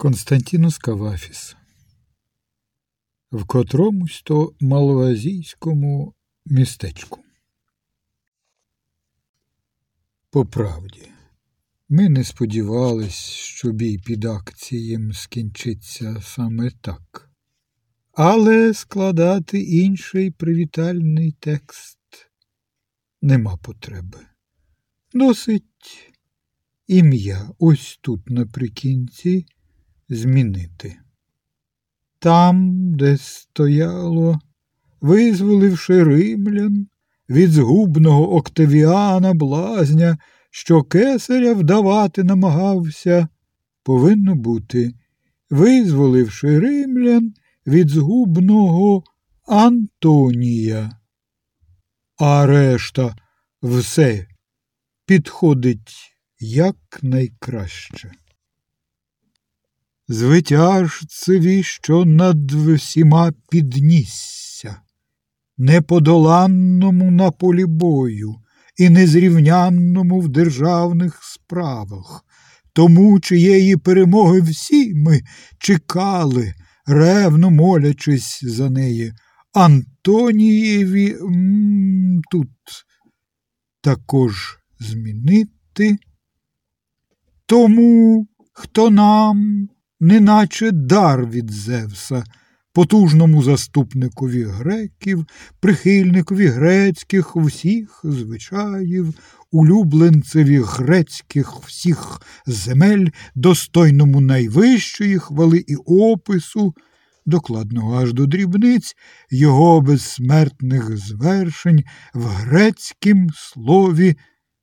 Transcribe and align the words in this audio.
Константінус 0.00 0.78
Кавафіс 0.78 1.56
в 3.32 3.44
котромусь 3.44 4.22
то 4.22 4.52
малоазійському 4.60 6.14
містечку. 6.46 7.24
По 10.30 10.46
правді, 10.46 11.08
ми 11.88 12.08
не 12.08 12.24
сподівались, 12.24 13.24
що 13.30 13.72
бій 13.72 13.98
під 13.98 14.24
акцієм 14.24 15.12
скінчиться 15.12 16.22
саме 16.22 16.70
так, 16.80 17.30
але 18.12 18.74
складати 18.74 19.60
інший 19.60 20.30
привітальний 20.30 21.32
текст 21.40 21.98
нема 23.22 23.56
потреби. 23.56 24.18
Досить 25.14 26.12
ім'я 26.86 27.50
ось 27.58 27.98
тут 28.02 28.30
наприкінці 28.30 29.46
змінити. 30.08 30.96
Там, 32.18 32.72
де 32.96 33.16
стояло, 33.16 34.38
визволивши 35.00 36.04
римлян 36.04 36.86
від 37.28 37.50
згубного 37.50 38.34
Октавіана 38.34 39.34
блазня, 39.34 40.18
що 40.50 40.82
кесаря 40.82 41.52
вдавати 41.54 42.24
намагався, 42.24 43.28
повинно 43.82 44.34
бути, 44.34 44.94
визволивши 45.50 46.58
римлян 46.58 47.34
від 47.66 47.88
згубного 47.88 49.02
Антонія. 49.46 50.90
А 52.16 52.46
решта 52.46 53.16
все 53.62 54.26
підходить 55.06 55.94
якнайкраще 56.40 58.12
звитяжцеві, 60.08 61.62
що 61.62 62.04
над 62.04 62.52
всіма 62.52 63.32
піднісся, 63.50 64.80
неподоланному 65.58 67.10
на 67.10 67.30
полі 67.30 67.64
бою 67.66 68.34
і 68.76 68.88
незрівнянному 68.88 70.20
в 70.20 70.28
державних 70.28 71.20
справах, 71.22 72.24
тому, 72.72 73.20
чиєї 73.20 73.76
перемоги 73.76 74.40
всі 74.40 74.94
ми 74.94 75.20
чекали, 75.58 76.54
ревно 76.86 77.50
молячись 77.50 78.44
за 78.44 78.70
неї. 78.70 79.12
Антонієві 79.52 81.12
м, 81.12 82.22
тут 82.30 82.48
також 83.80 84.58
змінити. 84.80 85.98
Тому, 87.46 88.26
хто 88.52 88.90
нам 88.90 89.68
неначе 90.00 90.70
дар 90.70 91.26
від 91.26 91.50
Зевса, 91.50 92.24
потужному 92.72 93.42
заступникові 93.42 94.42
греків, 94.42 95.26
прихильникові 95.60 96.46
грецьких 96.46 97.36
всіх 97.36 98.00
звичаїв, 98.04 99.14
улюбленцеві 99.50 100.58
грецьких 100.58 101.52
всіх 101.66 102.20
земель, 102.46 103.06
достойному 103.34 104.20
найвищої 104.20 105.18
хвали 105.18 105.64
і 105.66 105.76
опису, 105.86 106.74
докладного 107.26 108.02
аж 108.02 108.12
до 108.12 108.26
дрібниць, 108.26 108.96
його 109.30 109.80
безсмертних 109.80 110.96
звершень 110.96 111.84
в 112.14 112.24
грецькім 112.24 113.30
слові 113.34 114.16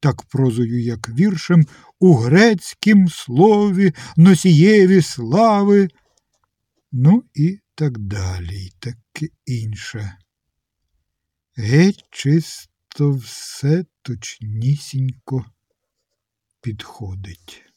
так 0.00 0.22
прозою, 0.22 0.82
як 0.82 1.08
віршем, 1.08 1.66
у 1.98 2.14
грецькім 2.14 3.08
слові, 3.08 3.92
носієві 4.16 5.02
слави, 5.02 5.88
ну 6.92 7.24
і 7.34 7.58
так 7.74 7.98
далі, 7.98 8.64
і 8.64 8.72
таке 8.78 9.28
інше. 9.46 10.16
Геть 11.56 12.04
чисто 12.10 13.12
все 13.12 13.84
точнісінько 14.02 15.44
підходить. 16.60 17.69